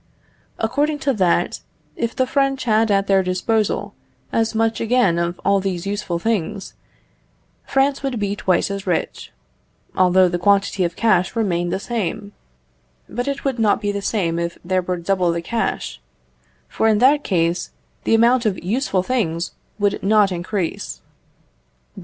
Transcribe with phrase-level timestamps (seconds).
[0.57, 1.59] According to that,
[1.95, 3.93] if the French had at their disposal
[4.33, 6.73] as much again of all these useful things,
[7.67, 9.31] France would be twice as rich,
[9.95, 12.31] although the quantity of cash remained the same;
[13.07, 16.01] but it would not be the same if there were double the cash,
[16.67, 17.69] for in that case
[18.03, 21.01] the amount of useful things would not increase.